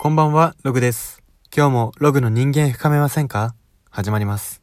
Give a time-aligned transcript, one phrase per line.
[0.00, 1.22] こんばんは、ログです。
[1.56, 3.54] 今日もログの人間深めませんか？
[3.90, 4.60] 始まります。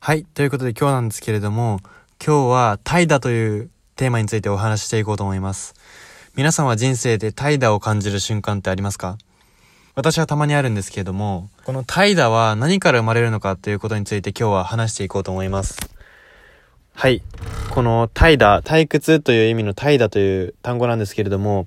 [0.00, 1.78] はい、ということで今日なんですけれども、
[2.24, 5.74] 今日は怠惰というテーマについてお話ししていこうと思います。
[6.36, 9.16] 皆さんは人生で怠惰を感じる瞬間ってありますか？
[9.94, 15.78] 私はたまにあるんですけれども、この怠惰は何から生まれるのかということについて今日は話していこうと思います。
[16.92, 17.22] はい。
[17.70, 21.66] この怠惰、退屈という意味の怠惰という単語なんですけれども、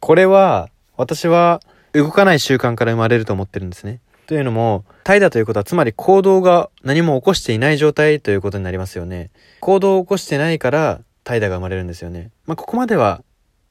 [0.00, 1.60] これは私は
[1.92, 4.00] 動かない習慣から生まれると思ってるんですね。
[4.26, 9.30] というのも、怠惰ということはつまり行動が何も起こしていない状態ということになりますよね。
[9.60, 12.30] 行動を起こしてないから怠惰が生まれるんですよね。
[12.46, 13.22] まあ、ここまでは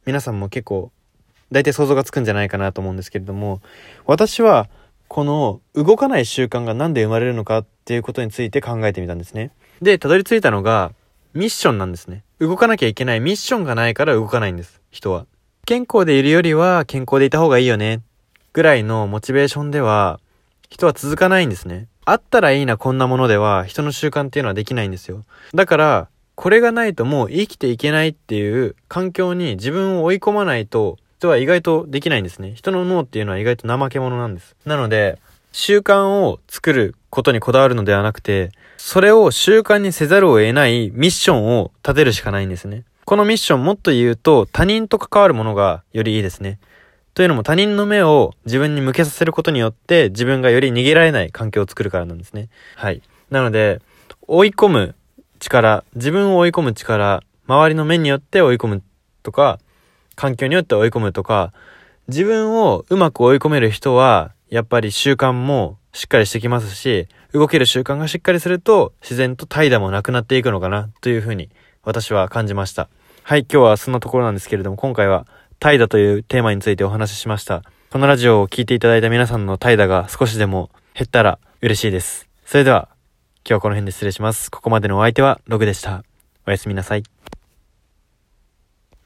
[0.06, 0.92] 皆さんも結構
[1.52, 3.62] 大体想像がつくんじゃないかなと思うんですけれども、
[4.06, 4.70] 私は
[5.08, 9.52] この動かない習慣がなんで生まれるのかっていうことについて考えてみたんですね。
[9.82, 10.92] で、たどり着いたのが
[11.34, 12.24] ミッションなんですね。
[12.40, 14.82] 動かなきゃいけないミッションがないから動かないんです。
[14.92, 15.26] 人は。
[15.70, 18.02] 健康でいるよりは健康でいた方がいいよね。
[18.54, 20.20] ぐらいのモチベーションでは
[20.68, 21.86] 人は続かないんですね。
[22.06, 25.26] あったらいいなこんなものでは人の習慣っていうのはできないんですよ。
[25.54, 32.56] だから、これがないともう生きていけないっていう環境に自分を追い込まないと人は意外とできないんですね。
[32.56, 34.56] 人の脳っていうのは意外と怠け者なんです。
[34.66, 35.20] なので、
[35.52, 42.86] 習慣を作ることにこだわるのではなくて、それを習慣にせざるを得ないミッションを立てるしかないんですね。
[43.10, 46.60] このミッションもっと言うと他人と関わるものがよりいいですね。
[47.16, 52.50] というのも他人の目を自分に向けさせることによって自分がより逃げられない環境を作るからなんですね。
[52.76, 53.02] はい。
[53.32, 53.82] なので、
[54.28, 54.96] 追い込む
[55.40, 58.84] 力、自分を追い込む力、周りの目によって追い込む
[59.24, 59.58] とか、
[60.14, 61.52] 環境によって追い込むとか、
[62.10, 71.50] 自分をうまく追い込める人は、やっぱり習慣もしっかりしてきますし、動ける習慣がしっかりすると、自然と怠惰もなくなっていくのかな、というふうに
[71.82, 72.88] 私は感じました。
[73.30, 75.28] はい、今日はそんなところなんですけれども、今回は
[75.60, 77.62] 怠惰というテーマについてお話ししました。
[77.92, 82.28] このラジオを聴いていただいた皆さんの怠惰が少しでも減ったら嬉しいです。
[82.44, 82.90] それでは、
[83.46, 84.50] 今日はこの辺で失礼します。
[84.50, 86.04] ここまでのお相手はログでした。
[86.48, 87.04] おやすみなさい。